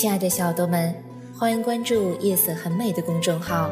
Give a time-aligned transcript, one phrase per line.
[0.00, 0.94] 亲爱的小豆们，
[1.36, 3.68] 欢迎关注“夜色很美”的公众号。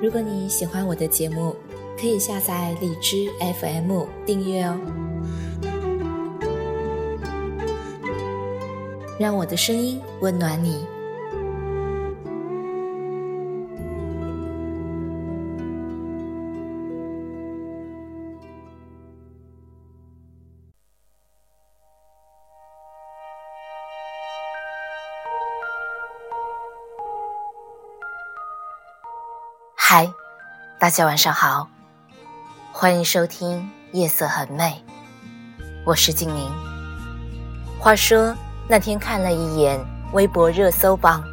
[0.00, 1.54] 如果你喜欢我的节目，
[2.00, 3.28] 可以下载荔枝
[3.60, 4.80] FM 订阅哦。
[9.20, 10.86] 让我的声音温暖你。
[30.84, 31.66] 大家晚上好，
[32.70, 33.58] 欢迎收听
[33.96, 34.84] 《夜色很美》，
[35.82, 36.52] 我是静宁。
[37.78, 38.36] 话说
[38.68, 39.80] 那天看了一眼
[40.12, 41.24] 微博热搜榜，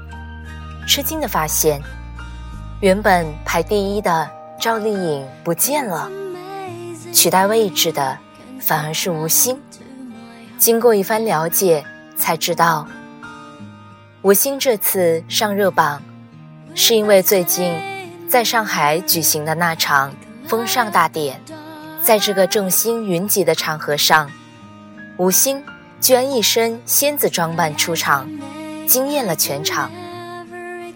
[0.88, 1.82] 吃惊的发现，
[2.80, 6.10] 原本排第一的赵丽颖不见了，
[7.14, 8.18] 取代位置的
[8.58, 9.62] 反而是吴昕。
[10.58, 11.84] 经过一番了解，
[12.16, 12.88] 才知道
[14.22, 16.02] 吴昕这次上热榜，
[16.74, 17.92] 是因为最近。
[18.32, 20.16] 在上海举行的那场
[20.48, 21.38] 封尚大典，
[22.02, 24.32] 在这个众星云集的场合上，
[25.18, 25.62] 吴昕
[26.00, 28.26] 居然一身仙子装扮出场，
[28.88, 29.92] 惊艳了全场。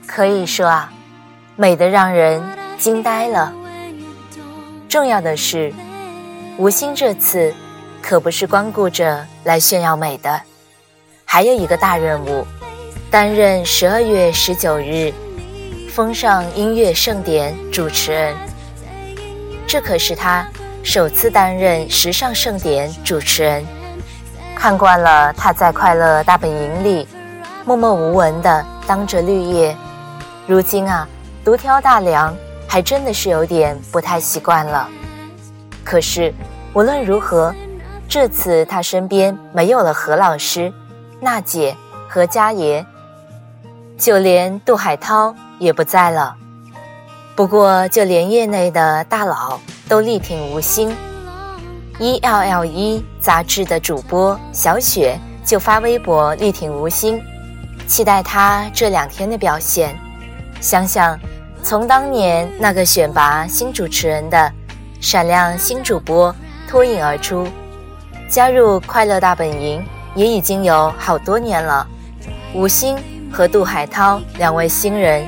[0.08, 0.94] 可以说啊，
[1.58, 2.42] 美得让人
[2.78, 3.54] 惊呆了。
[4.88, 5.74] 重要的是，
[6.58, 7.54] 吴昕这次
[8.02, 10.42] 可不是光顾着来炫耀美的，
[11.26, 12.48] 还有一个大任务，
[13.12, 15.14] 担任十二月十九日。
[15.96, 18.36] 风尚音乐盛典主持人，
[19.66, 20.46] 这可是他
[20.84, 23.66] 首次担任时尚盛典主持人。
[24.58, 27.08] 看惯了他在《快乐大本营》里
[27.64, 29.74] 默默无闻的当着绿叶，
[30.46, 31.08] 如今啊，
[31.46, 32.36] 独挑大梁，
[32.68, 34.90] 还真的是有点不太习惯了。
[35.82, 36.34] 可是
[36.74, 37.56] 无论如何，
[38.10, 40.74] 这次他身边没有了何老师、
[41.22, 41.74] 娜姐
[42.10, 42.86] 和佳爷，
[43.98, 45.34] 就连杜海涛。
[45.60, 46.36] 也不在了。
[47.36, 50.96] 不过，就连业内的大佬都力挺吴昕。
[52.00, 57.22] E L L E 杂志的主播小雪就发微博力挺吴昕，
[57.88, 59.98] 期待他这两天的表现。
[60.62, 61.20] 想想，
[61.62, 64.52] 从当年那个选拔新主持人的
[65.02, 66.34] 闪亮新主播
[66.70, 67.48] 脱颖而出，
[68.30, 69.86] 加入快乐大本营
[70.16, 71.86] 也已经有好多年了。
[72.54, 72.98] 吴昕
[73.30, 75.28] 和杜海涛两位新人。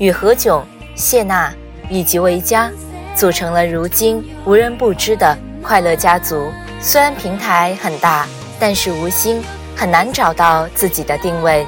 [0.00, 0.62] 与何炅、
[0.94, 1.52] 谢娜
[1.90, 2.70] 以及维嘉
[3.14, 6.50] 组成了如今无人不知的快乐家族。
[6.80, 8.26] 虽然平台很大，
[8.58, 9.42] 但是吴昕
[9.76, 11.66] 很难找到自己的定位。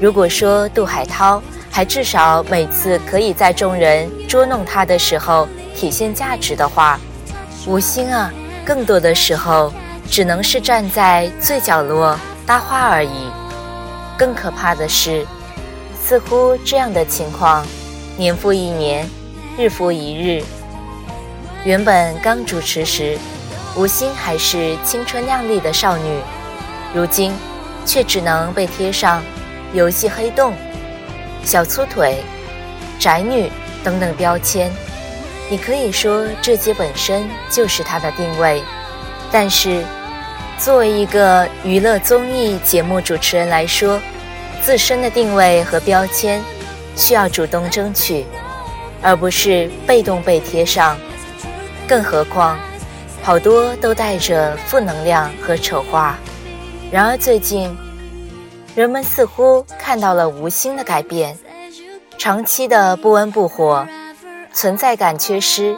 [0.00, 5.46] 如果说杜海涛还至少每次可以在众人捉弄他的时候
[5.76, 6.98] 体现价值的话，
[7.66, 8.32] 吴昕啊，
[8.64, 9.70] 更多的时候
[10.08, 13.30] 只能是站在最角落搭话而已。
[14.16, 15.26] 更可怕的是。
[16.04, 17.64] 似乎这样的情况，
[18.16, 19.08] 年复一年，
[19.56, 20.42] 日复一日。
[21.64, 23.16] 原本刚主持时，
[23.76, 26.20] 吴昕还是青春靓丽的少女，
[26.92, 27.32] 如今
[27.86, 29.22] 却只能被贴上
[29.72, 30.52] “游戏黑洞
[31.44, 32.16] ”“小粗腿
[32.98, 33.48] ”“宅女”
[33.84, 34.70] 等等标签。
[35.48, 38.60] 你可以说这些本身就是她的定位，
[39.30, 39.84] 但是
[40.58, 44.00] 作为一个娱乐综艺节目主持人来说，
[44.64, 46.40] 自身的定位和标签，
[46.94, 48.24] 需要主动争取，
[49.02, 50.96] 而不是被动被贴上。
[51.88, 52.56] 更何况，
[53.22, 56.16] 好多都带着负能量和丑化。
[56.92, 57.76] 然而最近，
[58.76, 61.36] 人们似乎看到了吴昕的改变，
[62.16, 63.84] 长期的不温不火，
[64.52, 65.76] 存在感缺失，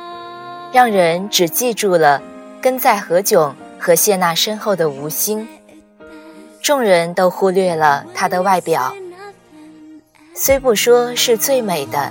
[0.72, 2.20] 让人只记住了
[2.60, 5.48] 跟在何炅和谢娜身后的吴昕。
[6.64, 8.90] 众人都忽略了她的外表，
[10.34, 12.10] 虽不说是最美的，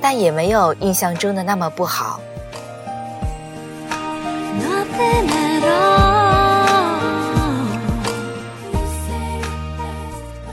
[0.00, 2.20] 但也没有印象中的那么不好。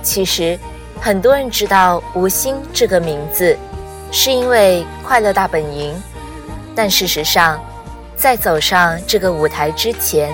[0.03, 0.59] 其实，
[1.01, 3.57] 很多人知道吴昕这个名字，
[4.11, 5.91] 是因为《快乐大本营》，
[6.75, 7.59] 但事实上，
[8.15, 10.31] 在走上这个舞台之前，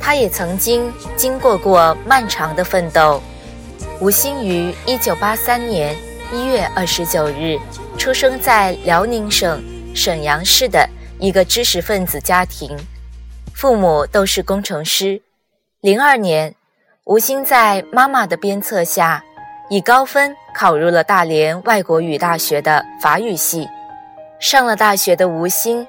[0.00, 3.22] 他也曾经经过过漫长的奋斗。
[4.00, 5.96] 吴昕于1983年
[6.32, 7.58] 1月29日
[7.96, 9.62] 出生在辽宁省
[9.94, 12.76] 沈阳市的一个知识分子家庭，
[13.54, 15.20] 父母都是工程师。
[15.82, 16.54] 02年，
[17.04, 19.24] 吴昕在妈妈的鞭策下，
[19.68, 23.68] 以高分考入了大连外国语大学的法语系。
[24.38, 25.86] 上了大学的吴昕，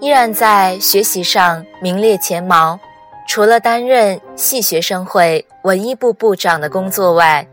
[0.00, 2.80] 依然在学习上名列前茅。
[3.26, 7.46] 除了担任系学生会文艺部部长的工作外，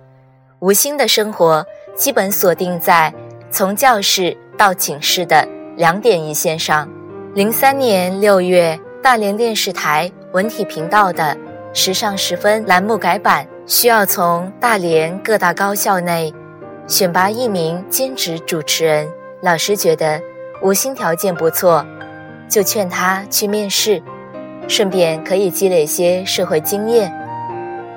[0.59, 3.13] 吴昕的生活基本锁定在
[3.49, 6.89] 从教室到寝室的两点一线上。
[7.33, 11.23] 零三年六月，大连电视台文体频道的
[11.73, 16.33] 《时尚时分》栏目改版，需要从大连各大高校内
[16.87, 19.07] 选拔一名兼职主持人。
[19.41, 20.19] 老师觉得
[20.61, 21.85] 吴昕条件不错，
[22.49, 24.01] 就劝他去面试。
[24.69, 27.11] 顺便可以积累些社会经验，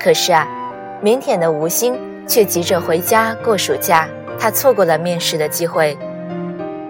[0.01, 0.49] 可是啊，
[1.05, 1.95] 腼腆的吴昕
[2.27, 4.09] 却急着回家过暑假，
[4.41, 5.97] 他错过了面试的机会。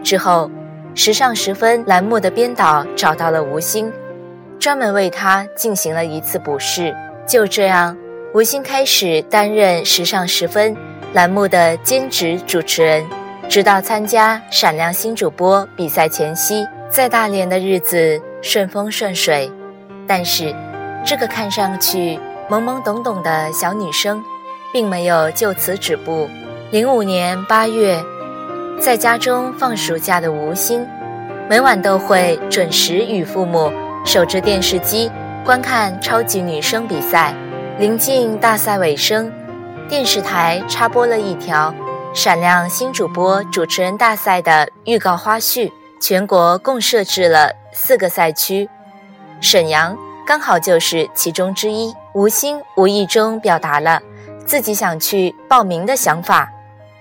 [0.04, 0.48] 之后，
[0.98, 3.92] 《时尚时分》栏目的编导找到了吴昕，
[4.56, 6.94] 专门为他进行了一次补试。
[7.26, 7.96] 就这样，
[8.34, 10.72] 吴昕开始担任《时尚时分》
[11.12, 13.04] 栏目的兼职主持人，
[13.48, 19.50] 直到参加《闪亮新主播》比赛前夕，在大连的日子顺风顺水。
[20.06, 20.54] 但是，
[21.04, 22.18] 这个看上去
[22.48, 24.22] 懵懵懂懂的小女生，
[24.72, 26.28] 并没有就此止步。
[26.70, 28.02] 零五年八月，
[28.80, 30.86] 在家中放暑假的吴昕，
[31.48, 33.72] 每晚都会准时与父母
[34.04, 35.10] 守着电视机
[35.44, 37.34] 观看超级女声比赛。
[37.78, 39.32] 临近大赛尾声，
[39.88, 41.74] 电视台插播了一条
[42.12, 45.70] “闪亮新主播主持人大赛”的预告花絮。
[46.00, 48.68] 全国共设置了四个赛区。
[49.42, 54.00] 沈阳刚好就是其中之一，吴昕无意中表达了
[54.46, 56.48] 自己想去报名的想法，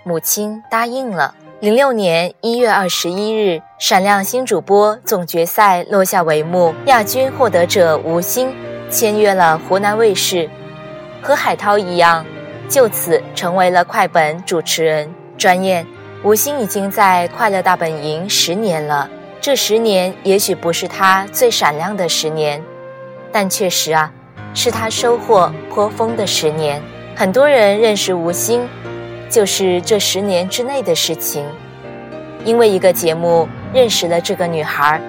[0.04, 1.36] 母亲答应了。
[1.60, 8.52] 零六年一月二十一日，《闪亮新主播》总决赛落下帷幕，亚军获得者吴昕
[8.90, 10.50] 签约了湖南卫视，
[11.22, 12.26] 和海涛一样，
[12.68, 15.14] 就此成为了快本主持人。
[15.38, 15.86] 转眼，
[16.24, 19.08] 吴昕已经在《快乐大本营》十年了。
[19.42, 22.64] 这十年也许不是他最闪亮的十年，
[23.32, 24.14] 但确实啊，
[24.54, 26.80] 是他收获颇丰的十年。
[27.16, 28.62] 很多人认识吴昕，
[29.32, 31.44] 就是这十年之内的事情。
[32.46, 35.02] 因为一个节目认识了这个女孩，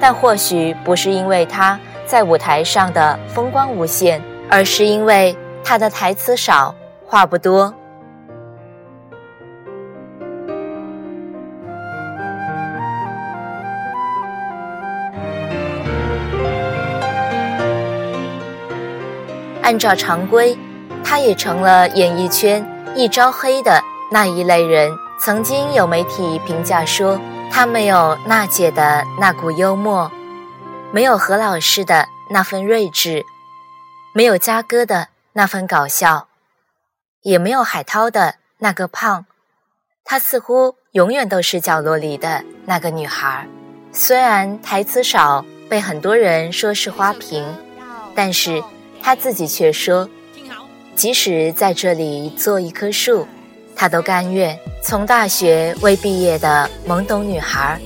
[0.00, 6.74] 但或许不是因为她在舞台上的风光无限，而是因为她的台词少，
[7.06, 7.74] 话不多。
[19.68, 20.56] 按照常规，
[21.04, 22.66] 他也成了演艺圈
[22.96, 24.90] 一招黑的那一类人。
[25.20, 27.20] 曾经有媒体评价说，
[27.52, 30.10] 他没有娜姐的那股幽默，
[30.90, 33.26] 没有何老师的那份睿智，
[34.14, 36.28] 没有嘉哥的那份搞笑，
[37.20, 39.26] 也没有海涛的那个胖。
[40.02, 43.46] 他似乎永远都是角落里的那个女孩。
[43.92, 47.44] 虽然台词少，被很多人说是花瓶，
[48.14, 48.64] 但是。
[49.02, 50.08] 他自己却说
[50.94, 53.26] ：“即使在这里做一棵树，
[53.74, 57.80] 他都甘愿。”从大学未毕业的懵懂女孩，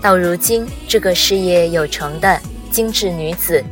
[0.00, 2.40] 到如今这个事业有成的
[2.70, 3.62] 精致女子，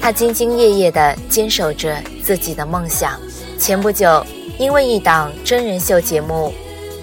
[0.00, 3.20] 她兢兢业业地坚守着自己的梦想。
[3.58, 4.24] 前不久，
[4.58, 6.52] 因为一档真人秀节目，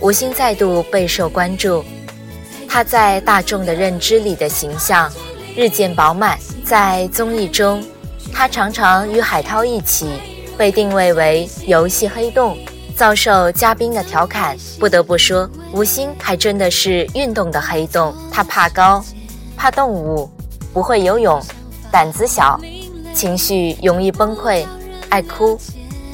[0.01, 1.85] 吴昕再度备受关注。
[2.67, 5.11] 她在大众的认知里的形象
[5.55, 7.83] 日渐饱满，在综艺中。
[8.33, 10.19] 他常常与海涛一起
[10.57, 12.57] 被定位为游戏黑洞，
[12.95, 14.57] 遭受嘉宾的调侃。
[14.79, 18.13] 不得不说，吴昕还真的是运动的黑洞。
[18.31, 19.05] 他怕高，
[19.55, 20.29] 怕动物，
[20.73, 21.41] 不会游泳，
[21.91, 22.59] 胆子小，
[23.13, 24.65] 情绪容易崩溃，
[25.09, 25.57] 爱哭，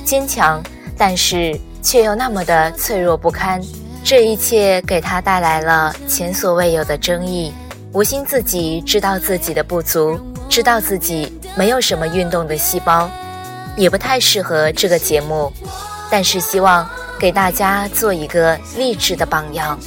[0.04, 0.62] 坚强，
[0.98, 3.62] 但是却又那么的脆弱不堪。
[4.04, 7.54] 这一切给他带来了前所未有的争议。
[7.92, 10.20] 吴昕自己知道自己的不足，
[10.50, 11.32] 知道自己。
[11.58, 13.10] 没有什么运动的细胞，
[13.76, 15.52] 也不太适合这个节目，
[16.10, 16.88] 但是希望
[17.20, 19.78] 给大家做一个励志的榜样，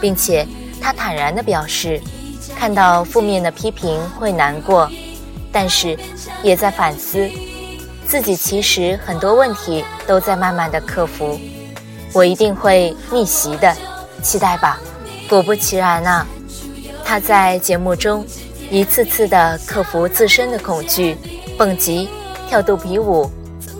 [0.00, 0.46] 并且
[0.80, 2.00] 他坦然地表示，
[2.56, 4.88] 看到负面的批评会难过，
[5.50, 5.98] 但是
[6.44, 7.28] 也在反思
[8.06, 11.40] 自己，其实很多问题都在慢慢的克服，
[12.12, 13.74] 我一定会逆袭的，
[14.22, 14.78] 期待吧。
[15.28, 16.24] 果不其然啊，
[17.04, 18.24] 他在节目中
[18.70, 21.16] 一次次地克服自身的恐惧，
[21.56, 22.08] 蹦极、
[22.48, 23.30] 跳肚皮舞、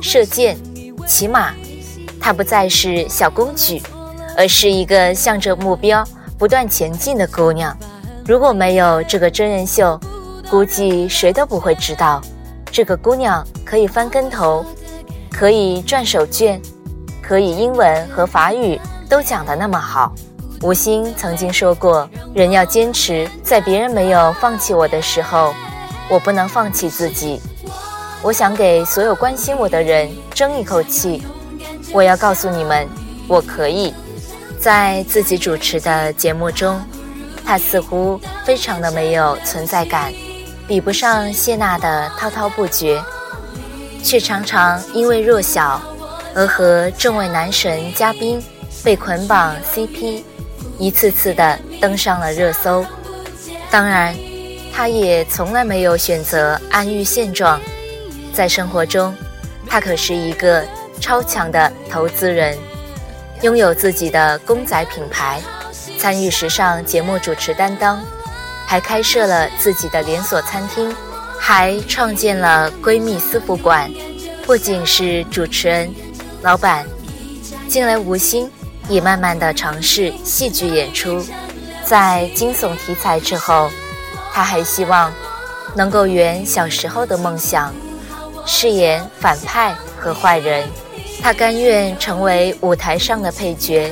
[0.01, 0.57] 射箭、
[1.07, 1.53] 骑马。
[2.21, 3.83] 她不再是小公举，
[4.37, 6.03] 而是一个向着目标
[6.39, 7.77] 不断前进的姑娘。
[8.27, 10.01] 如果没有这个真人秀，
[10.49, 12.23] 估计谁都不会知道，
[12.71, 14.65] 这个姑娘可以翻跟头，
[15.31, 16.59] 可以转手绢，
[17.21, 20.15] 可以英文和法语都讲得那么好。
[20.63, 25.55] 吴昕曾经说过：“人要坚持，在别人没有放弃我的时候，
[26.09, 27.41] 我不能放弃自己。”
[28.23, 31.23] 我想给所有关心我的人争一口气。
[31.93, 32.89] 我要告诉你们，
[33.29, 33.93] 我可以。
[34.59, 36.81] 在自己主持的节目中，
[37.45, 40.11] 他似乎非常的没有存在感，
[40.67, 43.03] 比不上谢娜的滔滔不绝，
[44.03, 45.79] 却常常因为弱小
[46.35, 48.43] 而和众位男神嘉宾
[48.83, 50.23] 被捆绑 CP。
[50.79, 52.85] 一次次的登上了热搜，
[53.71, 54.15] 当然，
[54.73, 57.61] 他也从来没有选择安于现状。
[58.33, 59.15] 在生活中，
[59.69, 60.65] 他可是一个
[61.01, 62.59] 超强的投资人，
[63.43, 65.41] 拥有自己的公仔品牌，
[65.99, 68.03] 参与时尚节目主持担当，
[68.67, 70.95] 还开设了自己的连锁餐厅，
[71.39, 73.91] 还创建了闺蜜私服馆。
[74.45, 75.95] 不仅是主持人、
[76.43, 76.85] 老板，
[77.69, 78.51] 近来无心。
[78.89, 81.25] 也慢慢的尝试戏剧演出，
[81.85, 83.71] 在惊悚题材之后，
[84.33, 85.13] 他还希望
[85.75, 87.73] 能够圆小时候的梦想，
[88.47, 90.69] 饰演反派和坏人。
[91.23, 93.91] 他甘愿成为舞台上的配角，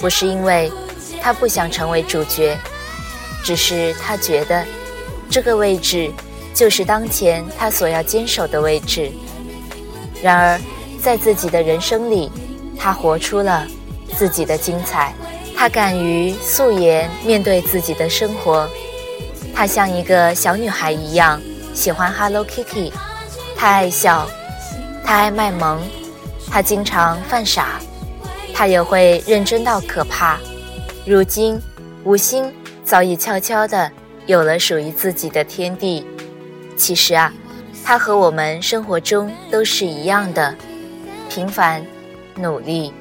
[0.00, 0.70] 不是因为
[1.20, 2.58] 他不想成为主角，
[3.42, 4.62] 只是他觉得
[5.30, 6.12] 这个位置
[6.52, 9.10] 就是当前他所要坚守的位置。
[10.22, 10.60] 然而，
[11.00, 12.30] 在自己的人生里，
[12.78, 13.66] 他活出了。
[14.22, 15.12] 自己的精彩，
[15.56, 18.70] 她敢于素颜面对自己的生活。
[19.52, 21.42] 她像一个小女孩一样
[21.74, 22.92] 喜欢 Hello Kitty，
[23.56, 24.28] 她爱笑，
[25.04, 25.80] 她爱卖萌，
[26.48, 27.80] 她经常犯傻，
[28.54, 30.38] 她也会认真到可怕。
[31.04, 31.60] 如今，
[32.04, 33.90] 吴昕早已悄悄地
[34.26, 36.06] 有了属于自己的天地。
[36.76, 37.34] 其实啊，
[37.84, 40.54] 她和我们生活中都是一样的，
[41.28, 41.84] 平凡，
[42.36, 42.92] 努力。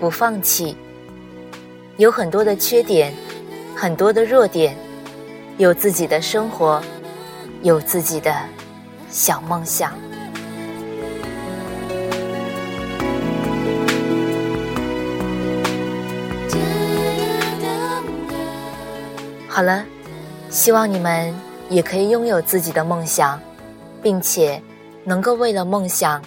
[0.00, 0.76] 不放弃，
[1.96, 3.14] 有很多的缺点，
[3.74, 4.76] 很多的弱点，
[5.56, 6.82] 有自己的生活，
[7.62, 8.34] 有自己的
[9.10, 9.92] 小梦想。
[19.48, 19.84] 好了，
[20.50, 21.32] 希望你们
[21.70, 23.40] 也可以拥有自己的梦想，
[24.02, 24.60] 并且
[25.04, 26.20] 能够为了梦想。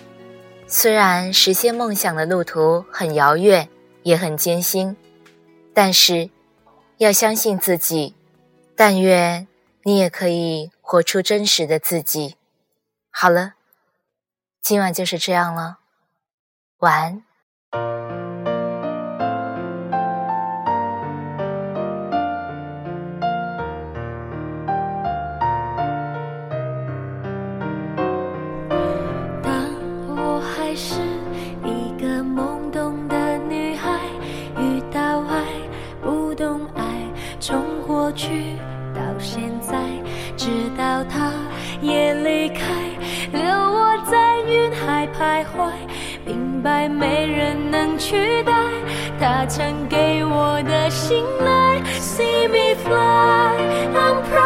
[0.69, 3.69] 虽然实现梦想的路途很遥远，
[4.03, 4.97] 也很艰辛，
[5.74, 6.29] 但是
[6.97, 8.15] 要相信自己。
[8.75, 9.47] 但愿
[9.83, 12.36] 你也可以活出真实的自己。
[13.09, 13.53] 好了，
[14.62, 15.79] 今晚就是这样了，
[16.79, 17.24] 晚
[17.71, 18.26] 安。
[50.62, 51.83] 的信赖。
[52.00, 53.57] See me fly,
[53.95, 54.46] I'm proud